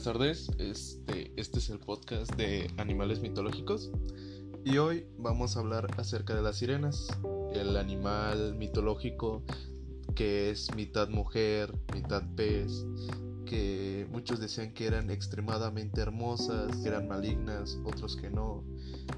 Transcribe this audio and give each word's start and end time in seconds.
buenas 0.00 0.18
tardes. 0.18 0.50
Este, 0.58 1.30
este 1.36 1.58
es 1.58 1.68
el 1.68 1.78
podcast 1.78 2.34
de 2.36 2.70
animales 2.78 3.20
mitológicos 3.20 3.90
y 4.64 4.78
hoy 4.78 5.06
vamos 5.18 5.56
a 5.56 5.60
hablar 5.60 5.88
acerca 5.98 6.34
de 6.34 6.40
las 6.40 6.56
sirenas, 6.56 7.08
el 7.52 7.76
animal 7.76 8.54
mitológico 8.54 9.42
que 10.14 10.48
es 10.48 10.74
mitad 10.74 11.10
mujer, 11.10 11.74
mitad 11.92 12.22
pez, 12.34 12.86
que 13.44 14.06
muchos 14.10 14.40
decían 14.40 14.72
que 14.72 14.86
eran 14.86 15.10
extremadamente 15.10 16.00
hermosas, 16.00 16.74
que 16.78 16.88
eran 16.88 17.06
malignas, 17.06 17.78
otros 17.84 18.16
que 18.16 18.30
no. 18.30 18.64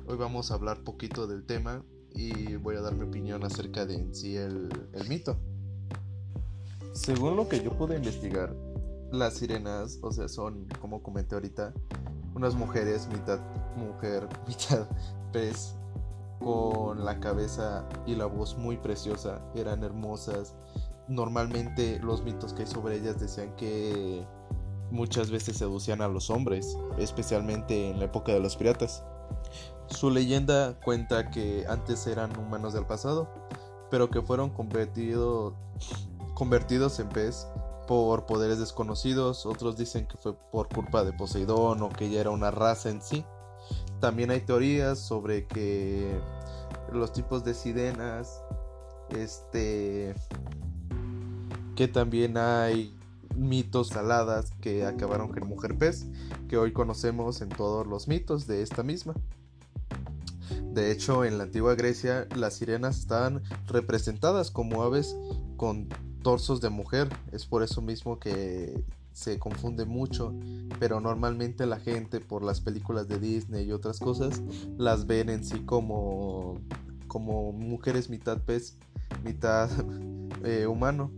Hoy 0.07 0.17
vamos 0.17 0.51
a 0.51 0.55
hablar 0.55 0.83
poquito 0.83 1.29
del 1.29 1.45
tema 1.45 1.85
y 2.13 2.57
voy 2.57 2.75
a 2.75 2.81
dar 2.81 2.97
mi 2.97 3.05
opinión 3.05 3.45
acerca 3.45 3.87
de 3.87 3.95
en 3.95 4.15
sí 4.17 4.35
el, 4.35 4.69
el 4.95 5.09
mito. 5.09 5.39
Según 6.93 7.37
lo 7.37 7.49
que 7.49 7.63
yo 7.63 7.71
pude 7.71 7.97
investigar, 7.97 8.53
las 9.13 9.35
sirenas, 9.35 9.99
o 10.03 10.11
sea, 10.11 10.29
son, 10.29 10.67
como 10.81 11.03
comenté 11.03 11.35
ahorita, 11.35 11.73
unas 12.35 12.55
mujeres, 12.55 13.09
mitad 13.13 13.39
mujer, 13.77 14.27
mitad 14.49 14.89
pez, 15.33 15.75
con 16.41 17.05
la 17.05 17.21
cabeza 17.21 17.87
y 18.07 18.17
la 18.17 18.27
voz 18.27 18.57
muy 18.57 18.77
preciosa, 18.77 19.41
eran 19.55 19.85
hermosas. 19.85 20.57
Normalmente 21.09 22.01
los 22.03 22.23
mitos 22.23 22.53
que 22.53 22.63
hay 22.63 22.69
sobre 22.69 22.97
ellas 22.97 23.21
decían 23.21 23.55
que 23.57 24.27
muchas 24.91 25.31
veces 25.31 25.57
seducían 25.59 26.03
a 26.03 26.09
los 26.09 26.31
hombres, 26.31 26.77
especialmente 26.99 27.91
en 27.91 27.99
la 27.99 28.07
época 28.07 28.33
de 28.33 28.41
los 28.41 28.57
piratas. 28.57 29.05
Su 29.87 30.11
leyenda 30.11 30.81
cuenta 30.81 31.31
que 31.31 31.65
antes 31.69 32.07
eran 32.07 32.37
humanos 32.39 32.73
del 32.73 32.87
pasado, 32.87 33.29
pero 33.91 34.11
que 34.11 34.23
fueron 34.23 34.51
convertidos 34.51 35.55
en 36.99 37.09
pez 37.11 37.47
por 37.87 38.27
poderes 38.27 38.59
desconocidos, 38.59 39.47
otros 39.47 39.77
dicen 39.77 40.07
que 40.07 40.17
fue 40.17 40.35
por 40.51 40.69
culpa 40.69 41.05
de 41.05 41.13
Poseidón 41.13 41.83
o 41.83 41.89
que 41.89 42.11
ya 42.11 42.21
era 42.21 42.31
una 42.31 42.51
raza 42.51 42.91
en 42.91 43.03
sí. 43.03 43.25
También 44.01 44.31
hay 44.31 44.41
teorías 44.41 44.99
sobre 44.99 45.47
que 45.47 46.21
los 46.93 47.13
tipos 47.13 47.45
de 47.45 47.55
sirenas, 47.55 48.43
este, 49.11 50.15
que 51.77 51.89
también 51.89 52.37
hay 52.37 52.99
mitos 53.37 53.89
saladas 53.89 54.53
que 54.61 54.85
acabaron 54.87 55.29
con 55.29 55.49
mujer 55.49 55.77
pez, 55.79 56.07
que 56.49 56.59
hoy 56.59 56.73
conocemos 56.73 57.41
en 57.41 57.49
todos 57.49 57.87
los 57.87 58.09
mitos 58.09 58.47
de 58.47 58.63
esta 58.63 58.83
misma. 58.83 59.15
De 60.73 60.91
hecho, 60.91 61.25
en 61.25 61.39
la 61.39 61.45
antigua 61.45 61.75
Grecia 61.75 62.27
las 62.35 62.55
sirenas 62.55 62.99
estaban 62.99 63.43
representadas 63.67 64.51
como 64.51 64.83
aves 64.83 65.15
con 65.57 65.89
torsos 66.23 66.61
de 66.61 66.71
mujer. 66.71 67.09
Es 67.33 67.47
por 67.47 67.63
eso 67.63 67.83
mismo 67.83 68.19
que 68.19 68.85
se 69.13 69.39
confunde 69.39 69.85
mucho, 69.85 70.35
pero 70.79 71.01
normalmente 71.01 71.67
la 71.67 71.79
gente 71.79 72.21
por 72.21 72.43
las 72.43 72.61
películas 72.61 73.09
de 73.09 73.19
Disney 73.19 73.67
y 73.67 73.73
otras 73.73 73.99
cosas 73.99 74.43
las 74.79 75.07
ven 75.07 75.29
en 75.29 75.45
sí 75.45 75.61
como 75.65 76.59
como 77.13 77.53
mujeres 77.53 78.09
mitad 78.09 78.39
pez, 78.39 78.79
mitad 79.23 79.69
eh, 80.45 80.67
humano. 80.67 81.11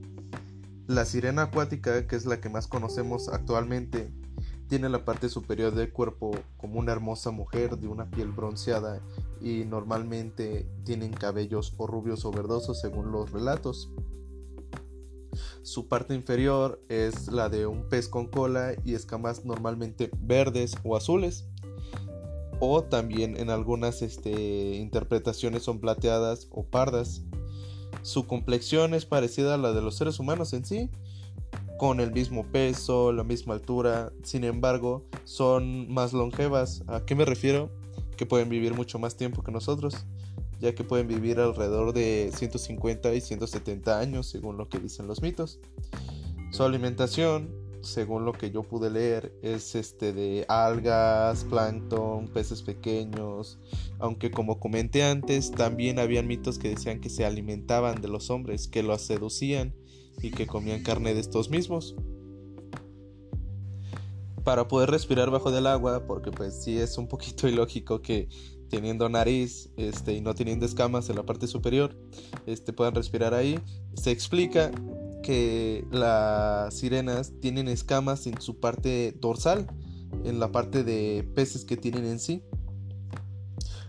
La 0.88 1.05
sirena 1.05 1.42
acuática, 1.42 2.06
que 2.08 2.16
es 2.16 2.27
la 2.27 2.41
que 2.41 2.48
más 2.48 2.66
conocemos 2.66 3.28
actualmente, 3.28 4.12
tiene 4.69 4.88
la 4.88 5.05
parte 5.05 5.28
superior 5.28 5.75
del 5.75 5.92
cuerpo 5.92 6.32
como 6.56 6.80
una 6.80 6.91
hermosa 6.91 7.30
mujer 7.30 7.78
de 7.78 7.86
una 7.86 8.10
piel 8.10 8.32
bronceada 8.32 9.00
y 9.41 9.64
normalmente 9.64 10.66
tienen 10.84 11.12
cabellos 11.12 11.75
o 11.77 11.86
rubios 11.86 12.25
o 12.25 12.32
verdosos 12.32 12.80
según 12.80 13.12
los 13.12 13.30
relatos. 13.30 13.91
Su 15.65 15.89
parte 15.89 16.15
inferior 16.15 16.79
es 16.91 17.29
la 17.29 17.48
de 17.48 17.67
un 17.67 17.89
pez 17.89 18.07
con 18.07 18.27
cola 18.27 18.75
y 18.84 18.93
escamas 18.93 19.47
normalmente 19.47 20.11
verdes 20.19 20.75
o 20.84 20.94
azules. 20.94 21.47
O 22.61 22.84
también 22.84 23.38
en 23.38 23.49
algunas 23.49 24.03
este, 24.03 24.77
interpretaciones 24.77 25.62
son 25.62 25.81
plateadas 25.81 26.49
o 26.50 26.66
pardas. 26.66 27.22
Su 28.03 28.27
complexión 28.27 28.93
es 28.93 29.06
parecida 29.06 29.55
a 29.55 29.56
la 29.56 29.72
de 29.72 29.81
los 29.81 29.97
seres 29.97 30.21
humanos 30.21 30.53
en 30.53 30.66
sí, 30.66 30.91
con 31.78 31.99
el 32.00 32.12
mismo 32.12 32.44
peso, 32.53 33.15
la 33.15 33.25
misma 33.25 33.55
altura, 33.55 34.12
sin 34.22 34.44
embargo, 34.44 35.06
son 35.25 35.91
más 35.91 36.12
longevas. 36.12 36.84
¿A 36.88 37.06
qué 37.06 37.15
me 37.15 37.25
refiero? 37.25 37.71
Que 38.19 38.27
pueden 38.27 38.50
vivir 38.50 38.75
mucho 38.75 38.99
más 38.99 39.17
tiempo 39.17 39.43
que 39.43 39.50
nosotros 39.50 40.05
ya 40.64 40.75
que 40.75 40.82
pueden 40.82 41.06
vivir 41.06 41.38
alrededor 41.41 41.92
de 41.92 42.30
150 42.34 43.14
y 43.14 43.20
170 43.20 43.98
años 43.98 44.26
según 44.26 44.56
lo 44.56 44.70
que 44.70 44.78
dicen 44.78 45.06
los 45.06 45.20
mitos. 45.20 45.60
Su 46.52 46.62
alimentación, 46.62 47.54
según 47.82 48.25
lo 48.25 48.32
que 48.32 48.50
yo 48.50 48.62
pude 48.62 48.88
leer, 48.88 49.34
es 49.42 49.75
este 49.75 50.14
de 50.14 50.47
algas, 50.48 51.44
plancton, 51.44 52.28
peces 52.28 52.62
pequeños, 52.62 53.58
aunque 53.98 54.30
como 54.30 54.58
comenté 54.58 55.04
antes, 55.04 55.50
también 55.50 55.98
habían 55.98 56.26
mitos 56.26 56.58
que 56.58 56.70
decían 56.70 57.02
que 57.02 57.10
se 57.10 57.26
alimentaban 57.26 58.00
de 58.00 58.08
los 58.08 58.31
hombres, 58.31 58.66
que 58.66 58.82
los 58.82 59.02
seducían 59.02 59.75
y 60.22 60.31
que 60.31 60.46
comían 60.46 60.82
carne 60.82 61.12
de 61.12 61.20
estos 61.20 61.50
mismos 61.50 61.94
para 64.44 64.69
poder 64.69 64.91
respirar 64.91 65.31
bajo 65.31 65.50
del 65.50 65.66
agua, 65.66 66.06
porque 66.06 66.31
pues 66.31 66.62
sí 66.62 66.78
es 66.78 66.96
un 66.98 67.08
poquito 67.08 67.48
ilógico 67.48 68.02
que 68.02 68.28
teniendo 68.70 69.08
nariz 69.08 69.70
este, 69.76 70.14
y 70.14 70.20
no 70.20 70.34
teniendo 70.34 70.66
escamas 70.66 71.08
en 71.08 71.16
la 71.16 71.25
parte 71.25 71.47
superior, 71.47 71.97
este, 72.47 72.72
puedan 72.72 72.94
respirar 72.94 73.34
ahí. 73.34 73.58
Se 73.94 74.10
explica 74.10 74.70
que 75.22 75.86
las 75.91 76.75
sirenas 76.75 77.32
tienen 77.41 77.69
escamas 77.69 78.26
en 78.26 78.41
su 78.41 78.60
parte 78.60 79.16
dorsal, 79.20 79.66
en 80.25 80.38
la 80.38 80.52
parte 80.52 80.84
de 80.84 81.28
peces 81.34 81.64
que 81.64 81.76
tienen 81.76 82.04
en 82.04 82.19
sí. 82.19 82.42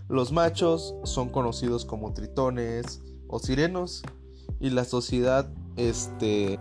Los 0.08 0.32
machos 0.32 0.96
son 1.04 1.30
conocidos 1.30 1.84
como 1.84 2.14
tritones 2.14 3.02
o 3.28 3.40
sirenos 3.40 4.04
y 4.60 4.70
la 4.70 4.86
sociedad 4.86 5.52
este, 5.78 6.60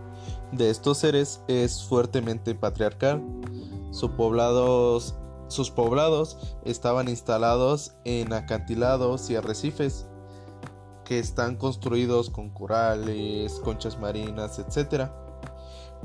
de 0.52 0.70
estos 0.70 0.98
seres 0.98 1.40
es 1.48 1.84
fuertemente 1.84 2.54
patriarcal. 2.54 3.22
Sus 3.92 4.10
poblados 4.12 5.14
sus 5.48 5.70
poblados 5.70 6.56
estaban 6.64 7.08
instalados 7.08 7.94
en 8.04 8.32
acantilados 8.32 9.30
y 9.30 9.36
arrecifes 9.36 10.06
que 11.04 11.18
están 11.18 11.56
construidos 11.56 12.30
con 12.30 12.50
corales, 12.50 13.60
conchas 13.60 13.98
marinas, 13.98 14.58
etc. 14.58 15.10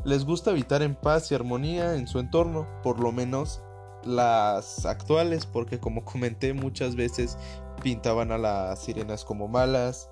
Les 0.04 0.26
gusta 0.26 0.52
habitar 0.52 0.82
en 0.82 0.96
paz 0.96 1.32
y 1.32 1.36
armonía 1.36 1.96
en 1.96 2.08
su 2.08 2.20
entorno, 2.20 2.68
por 2.84 3.00
lo 3.00 3.12
menos 3.12 3.62
las 4.04 4.86
actuales, 4.86 5.46
porque 5.46 5.80
como 5.80 6.04
comenté 6.06 6.54
muchas 6.54 6.96
veces 6.96 7.38
pintaban 7.82 8.32
a 8.32 8.38
las 8.38 8.84
sirenas 8.84 9.26
como 9.26 9.48
malas. 9.48 10.10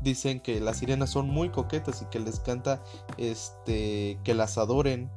Dicen 0.00 0.40
que 0.40 0.60
las 0.60 0.78
sirenas 0.78 1.10
son 1.10 1.28
muy 1.28 1.50
coquetas 1.50 2.02
y 2.02 2.04
que 2.06 2.20
les 2.20 2.38
encanta 2.38 2.82
este 3.18 4.20
que 4.22 4.34
las 4.34 4.56
adoren 4.56 5.10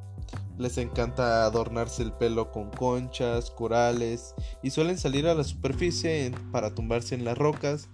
les 0.58 0.78
encanta 0.78 1.44
adornarse 1.44 2.02
el 2.02 2.12
pelo 2.12 2.50
con 2.52 2.70
conchas, 2.70 3.50
corales 3.50 4.34
y 4.62 4.70
suelen 4.70 4.98
salir 4.98 5.26
a 5.26 5.34
la 5.34 5.44
superficie 5.44 6.32
para 6.52 6.74
tumbarse 6.74 7.14
en 7.14 7.24
las 7.24 7.36
rocas 7.36 7.88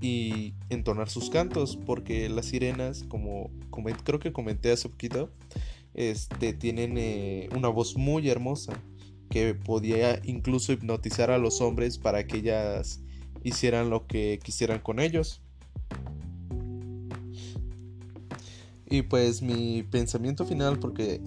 y 0.00 0.54
entonar 0.68 1.08
sus 1.08 1.30
cantos 1.30 1.76
porque 1.76 2.28
las 2.28 2.46
sirenas, 2.46 3.04
como, 3.04 3.50
creo 4.04 4.18
que 4.18 4.32
comenté 4.32 4.72
hace 4.72 4.88
poquito, 4.88 5.30
este, 5.94 6.52
tienen 6.52 6.98
eh, 6.98 7.48
una 7.54 7.68
voz 7.68 7.96
muy 7.96 8.28
hermosa 8.28 8.72
que 9.30 9.54
podía 9.54 10.20
incluso 10.24 10.72
hipnotizar 10.72 11.30
a 11.30 11.38
los 11.38 11.60
hombres 11.60 11.98
para 11.98 12.26
que 12.26 12.38
ellas 12.38 13.00
hicieran 13.42 13.88
lo 13.88 14.06
que 14.06 14.38
quisieran 14.42 14.80
con 14.80 15.00
ellos. 15.00 15.40
Y 18.90 19.02
pues 19.02 19.40
mi 19.40 19.84
pensamiento 19.84 20.44
final, 20.44 20.78
porque 20.78 21.22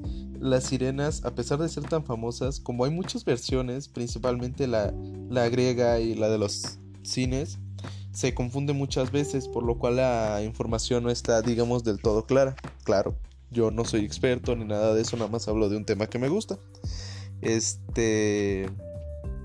las 0.45 0.65
sirenas, 0.65 1.25
a 1.25 1.35
pesar 1.35 1.59
de 1.59 1.69
ser 1.69 1.83
tan 1.83 2.03
famosas, 2.03 2.59
como 2.59 2.85
hay 2.85 2.91
muchas 2.91 3.25
versiones, 3.25 3.87
principalmente 3.87 4.67
la, 4.67 4.93
la 5.29 5.49
griega 5.49 5.99
y 5.99 6.15
la 6.15 6.29
de 6.29 6.37
los 6.37 6.79
cines, 7.03 7.59
se 8.11 8.33
confunde 8.33 8.73
muchas 8.73 9.11
veces, 9.11 9.47
por 9.47 9.63
lo 9.63 9.77
cual 9.77 9.97
la 9.97 10.41
información 10.43 11.03
no 11.03 11.09
está, 11.09 11.41
digamos, 11.41 11.83
del 11.83 11.99
todo 11.99 12.25
clara. 12.25 12.55
Claro, 12.83 13.15
yo 13.51 13.71
no 13.71 13.83
soy 13.83 14.05
experto 14.05 14.55
ni 14.55 14.65
nada 14.65 14.93
de 14.93 15.01
eso, 15.01 15.17
nada 15.17 15.29
más 15.29 15.47
hablo 15.47 15.67
de 15.69 15.77
un 15.77 15.85
tema 15.85 16.07
que 16.07 16.19
me 16.19 16.29
gusta. 16.29 16.57
Este, 17.41 18.69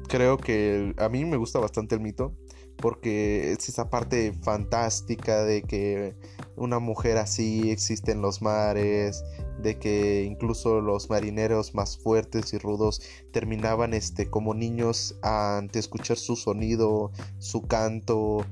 creo 0.09 0.39
que 0.39 0.95
a 0.99 1.09
mí 1.09 1.25
me 1.25 1.37
gusta 1.37 1.59
bastante 1.59 1.97
el 1.97 2.01
mito 2.01 2.33
porque 2.77 3.53
es 3.53 3.69
esa 3.69 3.91
parte 3.91 4.33
fantástica 4.43 5.45
de 5.45 5.63
que 5.63 6.15
una 6.57 6.79
mujer 6.79 7.19
así 7.19 7.71
existe 7.71 8.13
en 8.13 8.23
los 8.23 8.43
mares, 8.43 9.23
de 9.63 9.79
que 9.79 10.25
incluso 10.25 10.81
los 10.81 11.11
marineros 11.11 11.75
más 11.75 11.99
fuertes 11.99 12.53
y 12.53 12.59
rudos 12.59 13.03
terminaban 13.33 13.95
este 13.95 14.29
como 14.29 14.55
niños 14.55 15.17
ante 15.23 15.79
escuchar 15.79 16.17
su 16.17 16.37
sonido, 16.37 17.13
su 17.39 17.63
canto, 17.63 18.45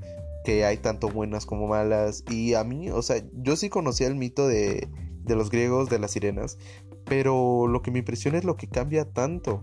que 0.44 0.64
hay 0.64 0.78
tanto 0.78 1.08
buenas 1.08 1.46
como 1.46 1.66
malas 1.66 2.24
y 2.30 2.54
a 2.54 2.64
mí, 2.64 2.90
o 2.90 3.02
sea, 3.02 3.22
yo 3.32 3.56
sí 3.56 3.68
conocía 3.68 4.06
el 4.06 4.14
mito 4.14 4.46
de 4.46 4.88
de 5.28 5.36
los 5.36 5.50
griegos 5.50 5.88
de 5.88 6.00
las 6.00 6.10
sirenas, 6.12 6.58
Pero 7.04 7.66
lo 7.68 7.80
que 7.80 7.90
me 7.90 8.00
impresiona 8.00 8.38
es 8.38 8.44
lo 8.44 8.56
que 8.56 8.66
cambia 8.66 9.04
tanto. 9.08 9.62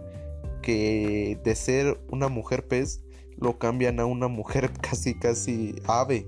Que 0.62 1.40
de 1.44 1.56
ser 1.56 2.00
una 2.10 2.28
mujer 2.28 2.68
pez 2.68 3.04
lo 3.38 3.60
cambian 3.60 4.00
a 4.00 4.06
una 4.06 4.28
mujer 4.28 4.72
casi 4.82 5.20
casi 5.20 5.76
ave. 5.88 6.28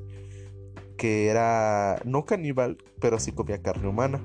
Que 0.98 1.28
era 1.28 2.02
no 2.06 2.26
caníbal, 2.26 2.78
pero 3.00 3.20
sí 3.20 3.32
comía 3.32 3.62
carne 3.62 3.88
humana. 3.88 4.22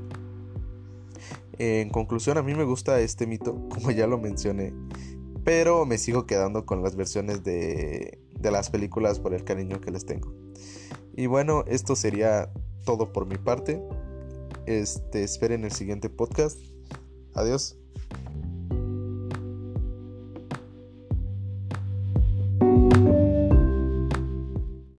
En 1.64 1.90
conclusión, 1.90 2.38
a 2.38 2.42
mí 2.42 2.56
me 2.56 2.64
gusta 2.64 2.98
este 2.98 3.24
mito, 3.24 3.68
como 3.72 3.92
ya 3.92 4.08
lo 4.08 4.18
mencioné. 4.18 4.74
Pero 5.44 5.86
me 5.86 5.96
sigo 5.96 6.26
quedando 6.26 6.66
con 6.66 6.82
las 6.82 6.96
versiones 6.96 7.44
de, 7.44 8.18
las 8.42 8.68
películas 8.68 9.20
por 9.20 9.32
el 9.32 9.44
cariño 9.44 9.80
que 9.80 9.92
les 9.92 10.04
tengo. 10.04 10.34
Y 11.14 11.26
bueno, 11.26 11.62
esto 11.68 11.94
sería 11.94 12.50
todo 12.84 13.12
por 13.12 13.26
mi 13.26 13.38
parte. 13.38 13.80
Este, 14.66 15.22
esperen 15.22 15.64
el 15.64 15.70
siguiente 15.70 16.10
podcast. 16.10 16.58
Adiós. 17.32 17.76